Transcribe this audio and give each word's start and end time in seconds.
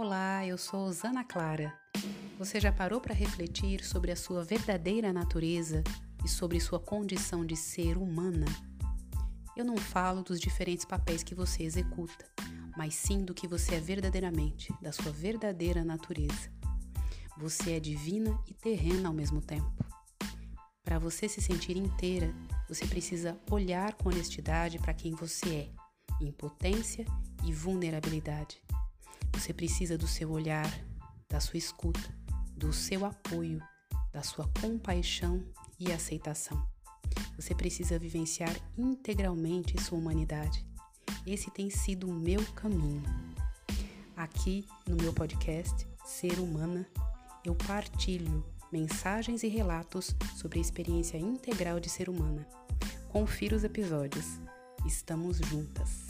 Olá, 0.00 0.46
eu 0.46 0.56
sou 0.56 0.92
Zana 0.92 1.24
Clara. 1.24 1.76
Você 2.38 2.60
já 2.60 2.70
parou 2.70 3.00
para 3.00 3.12
refletir 3.12 3.84
sobre 3.84 4.12
a 4.12 4.16
sua 4.16 4.44
verdadeira 4.44 5.12
natureza 5.12 5.82
e 6.24 6.28
sobre 6.28 6.60
sua 6.60 6.78
condição 6.78 7.44
de 7.44 7.56
ser 7.56 7.98
humana? 7.98 8.46
Eu 9.56 9.64
não 9.64 9.76
falo 9.76 10.22
dos 10.22 10.38
diferentes 10.38 10.84
papéis 10.84 11.24
que 11.24 11.34
você 11.34 11.64
executa, 11.64 12.24
mas 12.76 12.94
sim 12.94 13.24
do 13.24 13.34
que 13.34 13.48
você 13.48 13.74
é 13.74 13.80
verdadeiramente, 13.80 14.72
da 14.80 14.92
sua 14.92 15.10
verdadeira 15.10 15.84
natureza. 15.84 16.48
Você 17.36 17.72
é 17.72 17.80
divina 17.80 18.40
e 18.46 18.54
terrena 18.54 19.08
ao 19.08 19.14
mesmo 19.14 19.40
tempo. 19.40 19.84
Para 20.84 21.00
você 21.00 21.28
se 21.28 21.42
sentir 21.42 21.76
inteira, 21.76 22.32
você 22.68 22.86
precisa 22.86 23.36
olhar 23.50 23.94
com 23.94 24.10
honestidade 24.10 24.78
para 24.78 24.94
quem 24.94 25.16
você 25.16 25.48
é, 25.48 26.24
em 26.24 26.30
potência 26.30 27.04
e 27.44 27.52
vulnerabilidade. 27.52 28.67
Você 29.34 29.52
precisa 29.52 29.96
do 29.96 30.06
seu 30.06 30.30
olhar, 30.30 30.68
da 31.28 31.40
sua 31.40 31.58
escuta, 31.58 32.14
do 32.56 32.72
seu 32.72 33.04
apoio, 33.04 33.62
da 34.12 34.22
sua 34.22 34.48
compaixão 34.60 35.44
e 35.78 35.92
aceitação. 35.92 36.66
Você 37.36 37.54
precisa 37.54 37.98
vivenciar 37.98 38.54
integralmente 38.76 39.80
sua 39.80 39.98
humanidade. 39.98 40.66
Esse 41.26 41.50
tem 41.50 41.70
sido 41.70 42.08
o 42.08 42.12
meu 42.12 42.44
caminho. 42.52 43.02
Aqui 44.16 44.66
no 44.86 44.96
meu 44.96 45.12
podcast 45.12 45.86
Ser 46.04 46.40
Humana, 46.40 46.86
eu 47.44 47.54
partilho 47.54 48.44
mensagens 48.72 49.42
e 49.42 49.48
relatos 49.48 50.14
sobre 50.36 50.58
a 50.58 50.62
experiência 50.62 51.16
integral 51.16 51.78
de 51.78 51.88
ser 51.88 52.08
humana. 52.08 52.46
Confira 53.08 53.56
os 53.56 53.64
episódios. 53.64 54.40
Estamos 54.84 55.38
juntas. 55.38 56.07